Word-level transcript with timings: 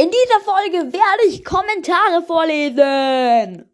In 0.00 0.10
dieser 0.10 0.40
Folge 0.40 0.94
werde 0.94 1.26
ich 1.28 1.44
Kommentare 1.44 2.22
vorlesen. 2.26 3.70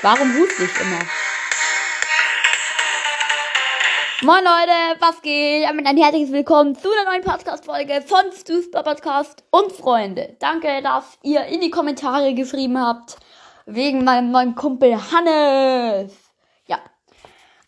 Warum 0.00 0.34
huste 0.38 0.64
ich 0.64 0.80
immer? 0.80 1.00
Moin 4.24 4.44
Leute, 4.44 5.00
was 5.00 5.20
geht? 5.20 5.64
Damit 5.64 5.84
ein 5.84 5.96
herzliches 5.96 6.30
Willkommen 6.30 6.76
zu 6.76 6.88
einer 6.92 7.10
neuen 7.10 7.24
Podcast-Folge 7.24 8.02
von 8.02 8.30
Stu's 8.32 8.70
Podcast 8.70 9.42
und 9.50 9.72
Freunde. 9.72 10.36
Danke, 10.38 10.80
dass 10.80 11.18
ihr 11.24 11.46
in 11.46 11.60
die 11.60 11.70
Kommentare 11.70 12.32
geschrieben 12.32 12.78
habt, 12.78 13.16
wegen 13.66 14.04
meinem 14.04 14.30
neuen 14.30 14.54
Kumpel 14.54 14.94
Hannes. 14.94 16.16
Ja, 16.68 16.78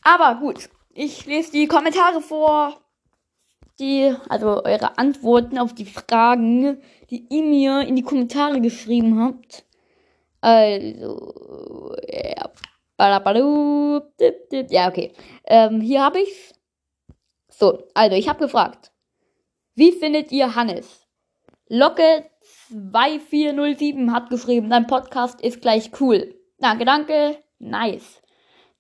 aber 0.05 0.39
gut, 0.39 0.69
ich 0.91 1.27
lese 1.27 1.51
die 1.51 1.67
Kommentare 1.67 2.21
vor, 2.21 2.81
die, 3.81 4.15
also 4.29 4.63
eure 4.63 4.97
Antworten 4.97 5.59
auf 5.59 5.75
die 5.75 5.87
Fragen, 5.87 6.81
die 7.11 7.27
ihr 7.31 7.43
mir 7.43 7.81
in 7.81 7.97
die 7.97 8.05
Kommentare 8.05 8.61
geschrieben 8.61 9.21
habt. 9.21 9.65
Also, 10.41 11.97
ja. 12.07 12.49
Ja, 14.71 14.89
okay. 14.89 15.13
Ähm, 15.45 15.81
hier 15.81 16.03
habe 16.03 16.21
ich's. 16.21 16.55
So, 17.49 17.85
also 17.95 18.17
ich 18.17 18.29
habe 18.29 18.41
gefragt. 18.41 18.93
Wie 19.75 19.93
findet 19.93 20.31
ihr 20.33 20.55
Hannes? 20.55 21.07
Locke 21.69 22.31
2407 22.69 24.13
hat 24.13 24.31
geschrieben, 24.31 24.71
dein 24.71 24.87
Podcast 24.87 25.41
ist 25.41 25.61
gleich 25.61 25.91
cool. 26.01 26.35
Danke, 26.59 26.85
danke. 26.85 27.39
Nice. 27.59 28.23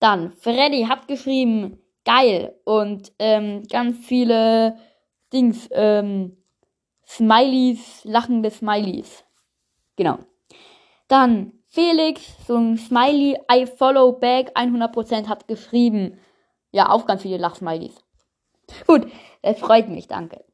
Dann, 0.00 0.32
Freddy 0.32 0.86
hat 0.88 1.08
geschrieben, 1.08 1.78
geil. 2.04 2.54
Und 2.64 3.12
ähm, 3.18 3.62
ganz 3.70 4.04
viele 4.04 4.76
Dings, 5.32 5.68
ähm, 5.72 6.36
Smileys, 7.06 8.04
lachende 8.04 8.50
Smileys. 8.50 9.24
Genau. 9.96 10.18
Dann, 11.08 11.52
Felix, 11.74 12.22
so 12.46 12.56
ein 12.56 12.78
Smiley, 12.78 13.36
I 13.50 13.66
follow 13.66 14.12
back, 14.12 14.56
100% 14.56 15.26
hat 15.26 15.48
geschrieben. 15.48 16.20
Ja, 16.70 16.90
auch 16.90 17.04
ganz 17.04 17.22
viele 17.22 17.38
Lachsmileys. 17.38 17.96
Gut, 18.86 19.10
es 19.42 19.58
freut 19.58 19.88
mich, 19.88 20.06
danke. 20.06 20.44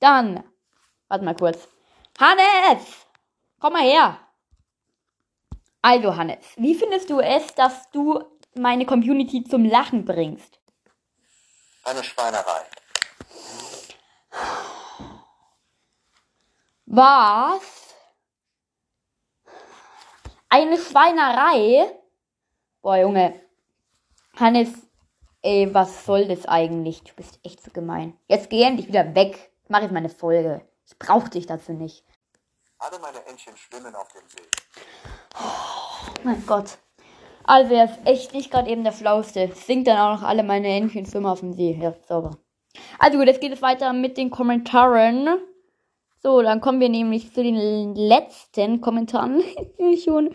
Dann, 0.00 0.42
warte 1.08 1.22
mal 1.22 1.36
kurz. 1.36 1.68
Hannes! 2.18 3.06
Komm 3.60 3.74
mal 3.74 3.82
her! 3.82 4.18
Also, 5.82 6.16
Hannes, 6.16 6.46
wie 6.56 6.74
findest 6.74 7.10
du 7.10 7.20
es, 7.20 7.54
dass 7.54 7.90
du 7.90 8.24
meine 8.54 8.86
Community 8.86 9.44
zum 9.44 9.66
Lachen 9.66 10.06
bringst? 10.06 10.58
Eine 11.84 12.02
Schweinerei. 12.02 12.62
Was? 16.86 17.83
Eine 20.56 20.78
Schweinerei? 20.78 21.84
Boah, 22.80 22.96
Junge. 22.98 23.40
Hannes, 24.36 24.68
ey, 25.42 25.74
was 25.74 26.06
soll 26.06 26.28
das 26.28 26.46
eigentlich? 26.46 27.02
Du 27.02 27.12
bist 27.14 27.40
echt 27.42 27.60
so 27.60 27.72
gemein. 27.72 28.16
Jetzt 28.28 28.50
geh 28.50 28.62
endlich 28.62 28.86
wieder 28.86 29.16
weg. 29.16 29.50
Ich 29.64 29.70
mach 29.70 29.82
jetzt 29.82 29.90
meine 29.90 30.10
Folge. 30.10 30.64
Ich 30.86 30.96
brauch 30.96 31.26
dich 31.26 31.46
dazu 31.46 31.72
nicht. 31.72 32.04
Alle 32.78 33.00
meine 33.00 33.26
Entchen 33.26 33.56
schwimmen 33.56 33.96
auf 33.96 34.06
dem 34.12 34.28
See. 34.28 34.48
Oh 35.34 36.12
mein 36.22 36.46
Gott. 36.46 36.78
Also, 37.42 37.74
er 37.74 37.86
ist 37.86 37.98
echt 38.04 38.32
nicht 38.32 38.52
gerade 38.52 38.70
eben 38.70 38.84
der 38.84 38.92
Flauste. 38.92 39.50
Singt 39.56 39.88
dann 39.88 39.98
auch 39.98 40.20
noch 40.20 40.28
alle 40.28 40.44
meine 40.44 40.68
Entchen 40.68 41.04
schwimmen 41.04 41.26
auf 41.26 41.40
dem 41.40 41.54
See. 41.54 41.76
Ja, 41.82 41.94
sauber. 42.06 42.38
Also 43.00 43.18
gut, 43.18 43.26
jetzt 43.26 43.40
geht 43.40 43.52
es 43.52 43.60
weiter 43.60 43.92
mit 43.92 44.16
den 44.16 44.30
Kommentaren. 44.30 45.36
So, 46.26 46.40
dann 46.40 46.62
kommen 46.62 46.80
wir 46.80 46.88
nämlich 46.88 47.34
zu 47.34 47.42
den 47.42 47.94
letzten 47.94 48.80
Kommentaren 48.80 49.42
schon. 50.02 50.34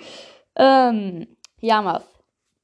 Ähm, 0.56 1.36
ja, 1.62 1.82
Mas. 1.82 2.04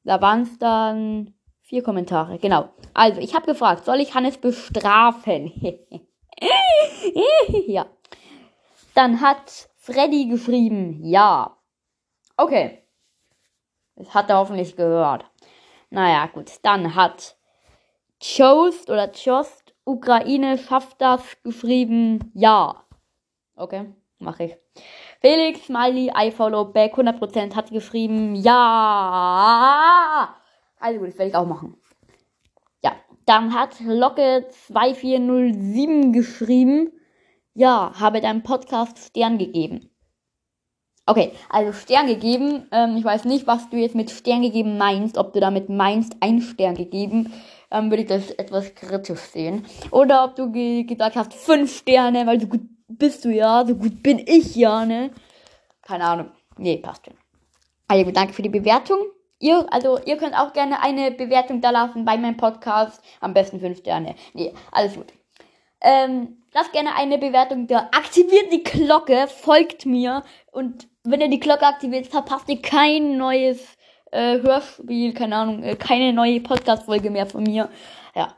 Da 0.04 0.22
waren 0.22 0.44
es 0.44 0.60
dann 0.60 1.34
vier 1.62 1.82
Kommentare. 1.82 2.38
Genau. 2.38 2.70
Also, 2.94 3.20
ich 3.20 3.34
habe 3.34 3.48
gefragt, 3.48 3.84
soll 3.84 4.00
ich 4.00 4.14
Hannes 4.14 4.38
bestrafen? 4.38 5.52
ja. 7.68 7.88
Dann 8.94 9.22
hat 9.22 9.70
Freddy 9.76 10.28
geschrieben, 10.28 11.04
ja. 11.04 11.58
Okay. 12.38 12.84
Das 13.96 14.14
hat 14.14 14.30
er 14.30 14.38
hoffentlich 14.38 14.76
gehört. 14.76 15.26
Naja, 15.90 16.28
gut. 16.28 16.52
Dann 16.62 16.94
hat 16.94 17.36
Chost 18.22 18.92
oder 18.92 19.08
Chost 19.08 19.74
Ukraine 19.84 20.60
schafft 20.60 21.02
das 21.02 21.42
geschrieben, 21.42 22.32
ja. 22.36 22.85
Okay, 23.56 23.86
mache 24.20 24.44
ich. 24.46 24.58
Felix 25.22 25.66
Smiley, 25.66 26.12
I 26.16 26.32
follow 26.32 26.66
back, 26.66 26.98
100% 26.98 27.56
hat 27.56 27.72
geschrieben, 27.72 28.36
ja. 28.36 29.56
Also 30.80 31.00
gut, 31.00 31.08
das 31.10 31.18
werde 31.18 31.30
ich 31.30 31.36
auch 31.36 31.48
machen. 31.48 31.78
Ja, 32.84 32.98
dann 33.26 33.54
hat 33.54 33.80
Locke 33.80 34.48
2407 34.50 36.12
geschrieben, 36.12 36.92
ja, 37.54 37.94
habe 37.98 38.20
deinem 38.20 38.44
Podcast 38.44 39.00
Stern 39.00 39.38
gegeben. 39.38 39.90
Okay, 41.08 41.34
also 41.50 41.72
Stern 41.72 42.08
gegeben. 42.08 42.68
Ähm, 42.72 42.98
ich 42.98 43.06
weiß 43.06 43.26
nicht, 43.26 43.46
was 43.46 43.70
du 43.70 43.78
jetzt 43.78 43.94
mit 43.94 44.10
Stern 44.10 44.42
gegeben 44.42 44.78
meinst. 44.78 45.18
Ob 45.20 45.34
du 45.34 45.40
damit 45.40 45.70
meinst, 45.70 46.16
ein 46.20 46.42
Stern 46.42 46.74
gegeben, 46.74 47.32
ähm, 47.70 47.92
würde 47.92 48.02
ich 48.04 48.10
das 48.10 48.32
etwas 48.32 48.74
kritisch 48.74 49.20
sehen. 49.20 49.66
Oder 49.92 50.26
ob 50.26 50.36
du 50.36 50.52
ge 50.52 50.84
gesagt 50.84 51.16
hast, 51.16 51.34
fünf 51.36 51.78
Sterne, 51.78 52.26
weil 52.26 52.42
so 52.42 52.48
gut 52.48 52.62
bist 52.98 53.26
du 53.26 53.30
ja, 53.30 53.66
so 53.66 53.76
gut 53.76 54.02
bin 54.04 54.20
ich 54.20 54.56
ja, 54.56 54.86
ne? 54.86 55.12
Keine 55.82 56.06
Ahnung. 56.06 56.32
Nee, 56.58 56.78
passt 56.78 57.06
schon. 57.06 57.16
Also 57.88 58.12
danke 58.12 58.34
für 58.34 58.42
die 58.42 58.50
Bewertung. 58.50 58.98
Ihr, 59.40 59.66
also 59.72 60.00
ihr 60.06 60.18
könnt 60.18 60.36
auch 60.36 60.54
gerne 60.54 60.82
eine 60.82 61.12
Bewertung 61.12 61.62
da 61.62 61.70
lassen 61.70 62.06
bei 62.06 62.18
meinem 62.18 62.38
Podcast. 62.38 63.02
Am 63.20 63.34
besten 63.34 63.60
fünf 63.60 63.80
Sterne. 63.80 64.16
Nee, 64.34 64.54
alles 64.72 64.96
gut. 64.96 65.14
Ähm, 65.82 66.44
lasst 66.54 66.72
gerne 66.72 66.96
eine 66.96 67.18
Bewertung 67.18 67.68
da. 67.68 67.90
Aktiviert 67.92 68.52
die 68.52 68.64
Glocke, 68.64 69.28
folgt 69.28 69.86
mir. 69.86 70.24
Und 70.52 70.88
wenn 71.04 71.22
ihr 71.22 71.30
die 71.30 71.40
Glocke 71.40 71.68
aktiviert, 71.68 72.08
verpasst 72.08 72.50
ihr 72.50 72.62
kein 72.62 73.18
neues 73.18 73.76
äh, 74.12 74.42
Hörspiel, 74.42 75.14
keine 75.14 75.36
Ahnung, 75.36 75.64
äh, 75.64 75.76
keine 75.76 76.14
neue 76.14 76.40
Podcast-Folge 76.40 77.12
mehr 77.12 77.26
von 77.26 77.44
mir. 77.44 77.70
Ja. 78.16 78.34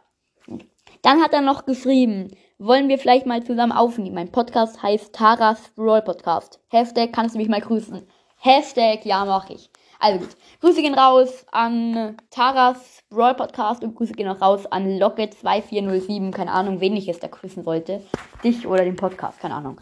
Dann 1.04 1.22
hat 1.22 1.32
er 1.34 1.42
noch 1.42 1.66
geschrieben, 1.66 2.36
wollen 2.60 2.90
wir 2.90 2.98
vielleicht 2.98 3.28
mal 3.28 3.44
zusammen 3.44 3.72
aufnehmen. 3.72 4.16
Mein 4.16 4.32
Podcast 4.32 4.82
heißt 4.82 5.14
Taras 5.14 5.70
Brawl 5.76 6.02
Podcast. 6.02 6.60
Hashtag 6.70 7.14
kannst 7.14 7.36
du 7.36 7.40
mich 7.40 7.50
mal 7.50 7.62
grüßen. 7.62 8.02
Hashtag 8.40 9.06
ja 9.06 9.26
mach 9.26 9.50
ich. 9.50 9.70
Also 10.00 10.20
gut. 10.20 10.36
Grüße 10.62 10.82
gehen 10.82 10.96
raus 10.96 11.46
an 11.52 12.18
Taras 12.32 13.04
Brawl 13.10 13.36
Podcast 13.36 13.84
und 13.84 13.96
Grüße 13.96 14.14
gehen 14.14 14.28
auch 14.28 14.42
raus 14.42 14.66
an 14.66 14.88
Locke2407. 14.98 16.32
Keine 16.32 16.52
Ahnung, 16.52 16.82
wen 16.82 16.96
ich 16.96 17.06
jetzt 17.06 17.22
da 17.22 17.28
grüßen 17.28 17.64
sollte. 17.64 18.02
Dich 18.44 18.66
oder 18.66 18.84
den 18.84 18.96
Podcast, 18.96 19.40
keine 19.40 19.54
Ahnung. 19.54 19.80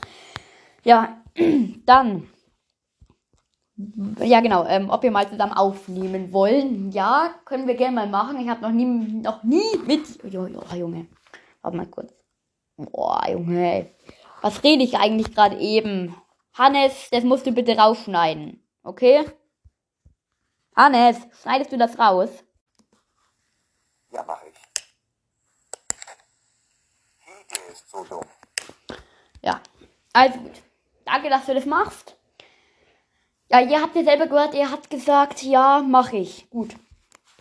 Ja, 0.84 1.22
dann. 1.86 2.28
Ja, 4.20 4.42
genau. 4.42 4.66
Ähm, 4.68 4.90
ob 4.90 5.04
wir 5.04 5.12
mal 5.12 5.30
zusammen 5.30 5.54
aufnehmen 5.54 6.34
wollen. 6.34 6.92
Ja, 6.92 7.36
können 7.46 7.68
wir 7.68 7.76
gerne 7.76 7.96
mal 7.96 8.08
machen. 8.08 8.40
Ich 8.40 8.50
habe 8.50 8.62
noch 8.62 8.72
nie, 8.72 8.86
noch 8.86 9.44
nie 9.44 9.78
mit. 9.86 10.02
Oh, 10.24 10.28
Junge. 10.76 11.08
Warte 11.62 11.78
mal 11.78 11.88
kurz. 11.88 12.25
Boah, 12.78 13.30
Junge. 13.30 13.90
Was 14.42 14.64
rede 14.64 14.84
ich 14.84 14.98
eigentlich 14.98 15.34
gerade 15.34 15.58
eben? 15.58 16.16
Hannes, 16.54 17.10
das 17.12 17.24
musst 17.24 17.46
du 17.46 17.52
bitte 17.52 17.78
rausschneiden. 17.78 18.64
Okay? 18.84 19.26
Hannes, 20.76 21.18
schneidest 21.42 21.72
du 21.72 21.78
das 21.78 21.98
raus? 21.98 22.30
Ja, 24.12 24.24
mach 24.28 24.42
ich. 24.44 24.56
Idee 27.26 27.72
ist 27.72 27.90
so 27.90 28.04
dumm. 28.04 28.26
Ja. 29.42 29.62
Also 30.14 30.40
gut. 30.40 30.62
Danke, 31.06 31.30
dass 31.30 31.46
du 31.46 31.54
das 31.54 31.66
machst. 31.66 32.16
Ja, 33.50 33.60
ihr 33.62 33.82
habt 33.82 33.96
ja 33.96 34.04
selber 34.04 34.28
gehört, 34.28 34.56
er 34.56 34.72
hat 34.72 34.90
gesagt, 34.90 35.44
ja, 35.44 35.82
mach 35.82 36.14
ich. 36.14 36.50
Gut. 36.50 36.76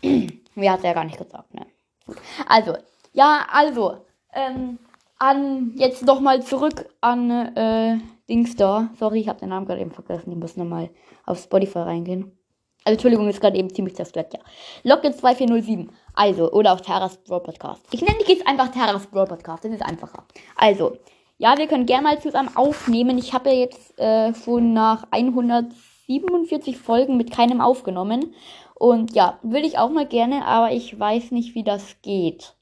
Mir 0.54 0.72
hat 0.72 0.84
er 0.84 0.94
gar 0.94 1.04
nicht 1.04 1.19
gesagt, 1.19 1.54
ne? 1.54 1.66
Gut. 2.06 2.19
Also, 2.46 2.76
ja, 3.12 3.46
also, 3.50 4.04
ähm, 4.32 4.78
an, 5.25 5.73
jetzt 5.76 6.05
nochmal 6.05 6.43
zurück 6.43 6.88
an, 7.00 7.31
äh, 7.31 7.99
Dings. 8.29 8.56
Sorry, 8.56 9.21
ich 9.21 9.29
habe 9.29 9.41
den 9.41 9.50
Namen 9.50 9.67
gerade 9.67 9.81
eben 9.81 9.91
vergessen. 9.91 10.32
Ich 10.32 10.38
muss 10.38 10.56
nochmal 10.56 10.91
auf 11.26 11.38
Spotify 11.38 11.81
reingehen. 11.81 12.38
Also, 12.85 12.94
Entschuldigung, 12.94 13.29
ist 13.29 13.41
gerade 13.41 13.56
eben 13.56 13.73
ziemlich 13.73 13.97
zerstört, 13.97 14.35
ja. 14.35 14.41
Locket 14.82 15.17
2407. 15.17 15.91
Also, 16.15 16.53
oder 16.53 16.75
auf 16.75 16.82
Terras 16.82 17.17
Brawl 17.25 17.43
Podcast. 17.43 17.82
Ich 17.93 18.03
nenne 18.03 18.19
dich 18.19 18.29
jetzt 18.29 18.47
einfach 18.47 18.69
Terras 18.69 19.06
Brawl 19.06 19.26
Podcast. 19.26 19.65
Das 19.65 19.73
ist 19.73 19.82
einfacher. 19.82 20.25
Also, 20.56 20.99
ja, 21.38 21.56
wir 21.56 21.67
können 21.67 21.87
gerne 21.87 22.05
mal 22.05 22.21
zusammen 22.21 22.55
aufnehmen. 22.55 23.17
Ich 23.19 23.32
habe 23.32 23.50
ja 23.50 23.56
jetzt 23.56 23.99
äh, 23.99 24.35
schon 24.35 24.75
nach 24.75 25.06
100 25.11 25.73
47 26.06 26.79
Folgen 26.79 27.17
mit 27.17 27.31
keinem 27.31 27.61
aufgenommen. 27.61 28.35
Und 28.75 29.15
ja, 29.15 29.38
würde 29.43 29.67
ich 29.67 29.79
auch 29.79 29.91
mal 29.91 30.06
gerne, 30.06 30.44
aber 30.44 30.73
ich 30.73 30.99
weiß 30.99 31.31
nicht, 31.31 31.55
wie 31.55 31.65
das 31.65 32.00
geht. 32.03 32.55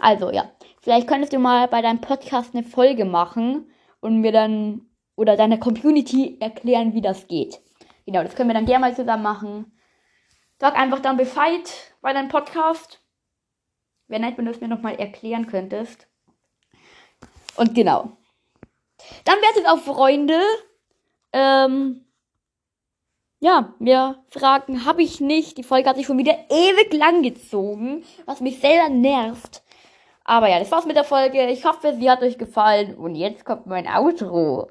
Also 0.00 0.32
ja, 0.32 0.50
vielleicht 0.80 1.06
könntest 1.06 1.32
du 1.32 1.38
mal 1.38 1.68
bei 1.68 1.82
deinem 1.82 2.00
Podcast 2.00 2.54
eine 2.54 2.64
Folge 2.64 3.04
machen 3.04 3.70
und 4.00 4.20
mir 4.20 4.32
dann 4.32 4.86
oder 5.14 5.36
deiner 5.36 5.58
Community 5.58 6.38
erklären, 6.40 6.94
wie 6.94 7.02
das 7.02 7.28
geht. 7.28 7.60
Genau, 8.06 8.22
das 8.22 8.34
können 8.34 8.48
wir 8.48 8.54
dann 8.54 8.66
gerne 8.66 8.86
mal 8.86 8.96
zusammen 8.96 9.22
machen. 9.22 9.72
Sag 10.58 10.76
einfach 10.76 11.00
dann 11.00 11.18
Bescheid 11.18 11.94
bei 12.00 12.12
deinem 12.12 12.28
Podcast. 12.28 13.00
Wäre 14.08 14.22
nett, 14.22 14.38
wenn 14.38 14.46
du 14.46 14.50
es 14.50 14.60
mir 14.60 14.68
nochmal 14.68 14.96
erklären 14.96 15.46
könntest. 15.46 16.08
Und 17.56 17.74
genau. 17.74 18.16
Dann 19.24 19.36
wäre 19.36 19.60
es 19.60 19.66
auch 19.66 19.78
Freunde. 19.78 20.40
Ähm, 21.32 22.06
ja, 23.38 23.74
mehr 23.78 24.24
Fragen 24.28 24.84
habe 24.84 25.02
ich 25.02 25.20
nicht. 25.20 25.58
Die 25.58 25.62
Folge 25.62 25.88
hat 25.88 25.96
sich 25.96 26.06
schon 26.06 26.18
wieder 26.18 26.36
ewig 26.48 26.92
lang 26.92 27.22
gezogen, 27.22 28.04
was 28.24 28.40
mich 28.40 28.60
selber 28.60 28.88
nervt. 28.88 29.62
Aber 30.30 30.48
ja, 30.48 30.60
das 30.60 30.70
war's 30.70 30.86
mit 30.86 30.94
der 30.94 31.02
Folge. 31.02 31.44
Ich 31.48 31.64
hoffe, 31.64 31.92
sie 31.98 32.08
hat 32.08 32.22
euch 32.22 32.38
gefallen. 32.38 32.94
Und 32.94 33.16
jetzt 33.16 33.44
kommt 33.44 33.66
mein 33.66 33.88
Outro. 33.88 34.68